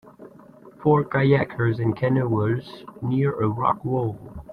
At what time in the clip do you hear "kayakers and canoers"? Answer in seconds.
1.03-2.65